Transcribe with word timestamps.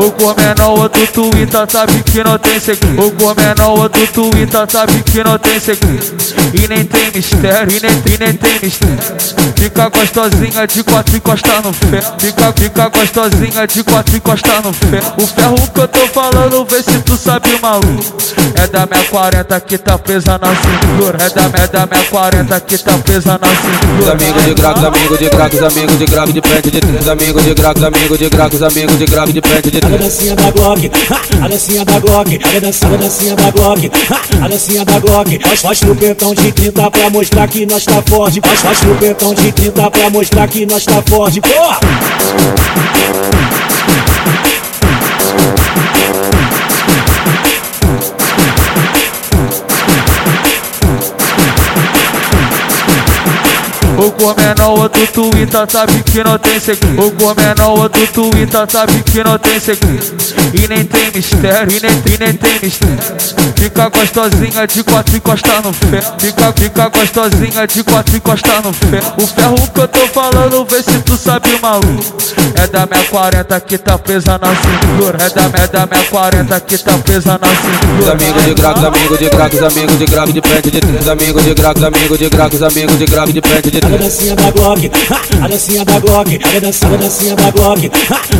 O 0.00 0.10
comenão 0.12 0.76
outro 0.76 1.06
Twitter 1.08 1.66
sabe 1.68 2.02
que 2.02 2.24
não 2.24 2.38
tem 2.38 2.58
segredo. 2.58 3.06
O 3.06 3.10
comenão 3.12 3.74
outro 3.74 4.06
Twitter 4.06 4.66
sabe 4.66 5.02
que 5.02 5.22
não 5.22 5.38
tem 5.38 5.60
segredo. 5.60 6.16
E 6.54 6.66
nem 6.66 6.86
tem 6.86 7.10
mistério, 7.14 7.70
e 7.70 7.80
nem, 7.80 8.14
e 8.14 8.18
nem 8.18 8.32
tem 8.32 8.58
mistério. 8.62 8.96
Fica 9.56 9.90
gostosinha 9.90 10.66
de 10.66 10.82
quatro 10.82 11.14
encostar 11.14 11.62
no 11.62 11.70
ferro. 11.74 12.14
Fica, 12.18 12.52
fica 12.52 12.88
gostosinha 12.88 13.66
de 13.66 13.84
quatro 13.84 14.16
encostar 14.16 14.62
no 14.62 14.72
ferro. 14.72 15.12
O 15.18 15.26
ferro 15.26 15.70
que 15.74 15.80
eu 15.80 15.88
tô 15.88 16.06
falando, 16.08 16.64
vê 16.64 16.82
se 16.82 16.98
tu 17.00 17.14
sabe, 17.14 17.50
maluco. 17.60 18.16
É 18.54 18.66
da 18.68 18.86
minha 18.86 19.04
40 19.04 19.60
que 19.60 19.76
tá 19.76 19.98
presa 19.98 20.38
na 20.38 20.48
cintura. 20.48 21.18
É 21.22 21.28
da, 21.28 21.62
é 21.62 21.66
da 21.66 21.86
minha 21.86 22.04
40 22.06 22.60
que 22.60 22.78
tá 22.78 22.96
presa 22.96 23.38
na 23.38 23.48
cintura. 23.48 24.12
Amigos 24.12 24.44
de 24.44 24.54
gracos, 24.54 24.84
amigos 24.84 25.18
de 25.18 25.28
gracos, 25.28 25.62
amigos 25.62 25.98
de 25.98 26.06
gracos 26.06 26.32
de 26.32 26.40
frente 26.40 26.70
de 26.70 26.80
três. 26.80 27.06
Amigos 27.06 27.44
de 27.44 27.54
gracos, 27.54 27.82
amigos 27.82 28.18
de 28.18 28.30
gracos, 28.30 28.62
amigos 28.62 28.98
de 28.98 29.04
gracos 29.04 29.34
de 29.34 29.40
frente 29.42 29.70
de 29.70 29.89
A 29.89 29.89
três. 29.90 30.10
dancinha 30.10 30.34
da 30.34 30.50
Glock, 30.50 30.90
a 31.42 31.48
dancinha 31.48 31.84
da 31.84 31.98
Glock, 31.98 32.40
a 32.42 32.60
dancinha, 32.60 33.32
a 33.32 33.36
da 33.36 33.50
Glock, 33.50 33.90
a 34.42 34.48
dancinha 34.48 34.84
da 34.84 34.98
Glock. 34.98 35.38
Faz, 35.40 35.60
faz 35.60 35.80
no 35.82 35.96
petão 35.96 36.34
de 36.34 36.52
30 36.52 36.90
pra 36.90 37.10
mostrar 37.10 37.48
que 37.48 37.66
nós 37.66 37.84
tá 37.84 38.02
forte. 38.02 38.40
Faz, 38.40 38.60
faz 38.60 38.82
no 38.82 38.94
petão 38.96 39.34
de 39.34 39.52
30 39.52 39.90
pra 39.90 40.10
mostrar 40.10 40.48
que 40.48 40.66
nós 40.66 40.84
tá 40.84 41.02
forte. 41.02 41.40
Porra! 41.40 41.78
O 54.00 54.10
comenão 54.12 54.76
outro 54.76 55.06
Twitter 55.08 55.66
sabe 55.68 56.02
que 56.02 56.24
não 56.24 56.38
tem 56.38 56.58
segredo. 56.58 57.06
O 57.06 57.10
comenão 57.12 57.74
outro 57.74 58.06
Twitter 58.06 58.66
sabe 58.66 59.02
que 59.02 59.22
não 59.22 59.38
tem 59.38 59.60
segredo. 59.60 60.16
E 60.54 60.66
nem 60.66 60.86
tem 60.86 61.10
mistério, 61.14 61.70
e 61.70 61.80
nem, 61.80 61.92
e 61.92 62.18
nem 62.18 62.32
tem 62.32 62.58
mistério. 62.62 62.96
Fica 63.56 63.90
gostosinha 63.90 64.66
de 64.66 64.82
quatro 64.82 65.14
encostar 65.14 65.62
no 65.62 65.70
ferro. 65.74 66.14
Fica, 66.18 66.52
fica 66.52 66.88
gostosinha 66.88 67.66
de 67.66 67.84
quatro 67.84 68.16
encostar 68.16 68.62
no 68.62 68.72
ferro. 68.72 69.12
O 69.18 69.26
ferro 69.26 69.70
que 69.74 69.80
eu 69.80 69.88
tô 69.88 70.06
falando, 70.08 70.64
vê 70.64 70.82
se 70.82 70.98
tu 71.00 71.14
sabe, 71.14 71.50
maluco. 71.60 72.16
É 72.54 72.66
da 72.68 72.86
minha 72.86 73.04
40 73.04 73.60
que 73.60 73.76
tá 73.76 73.98
presa 73.98 74.38
na 74.38 74.48
cintura. 74.48 75.18
É 75.22 75.28
da, 75.28 75.62
é 75.62 75.66
da 75.66 75.86
minha 75.86 76.04
40 76.08 76.60
que 76.60 76.78
tá 76.78 76.96
presa 76.96 77.38
na 77.38 77.48
cintura. 77.48 78.12
Amigos 78.12 78.44
de 78.44 78.54
gracos, 78.54 78.84
amigos 78.84 79.18
de 79.18 79.28
gracos, 79.28 79.62
amigos 79.62 79.98
de 79.98 80.06
gracos 80.06 80.32
de 80.32 80.40
frente 80.40 80.70
de 80.70 80.80
três. 80.80 81.06
Amigos 81.06 81.44
de 81.44 81.54
gracos, 81.54 81.82
amigos 81.82 82.18
de 82.18 82.28
gracos, 82.30 82.62
amigos 82.62 82.98
de 82.98 83.04
gracos 83.04 83.34
de 83.34 83.40
frente 83.42 83.70
de 83.70 83.89
A 83.89 83.89
três. 83.90 84.00
dancinha 84.00 84.36
da 84.36 84.50
Glock, 84.50 84.90
a 85.42 85.48
dancinha 85.48 85.84
da 85.84 85.98
Glock, 85.98 86.40
a 86.42 86.60
dancinha, 86.60 86.92
a 87.32 87.36
da 87.36 87.50
Glock, 87.50 87.90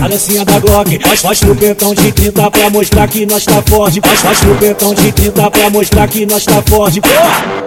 a 0.02 0.08
dancinha 0.08 0.44
da 0.44 0.58
Glock. 0.58 0.98
Faz, 1.00 1.20
faz 1.20 1.40
no 1.42 1.54
de 1.54 2.12
30 2.12 2.50
pra 2.50 2.70
mostrar 2.70 3.08
que 3.08 3.26
nós 3.26 3.44
tá 3.44 3.62
forte. 3.62 4.00
Faz, 4.00 4.20
faz 4.20 4.42
no 4.42 4.94
de 4.94 5.12
30 5.12 5.50
pra 5.50 5.70
mostrar 5.70 6.08
que 6.08 6.26
nós 6.26 6.44
tá 6.44 6.62
forte. 6.62 7.00
Porra! 7.00 7.59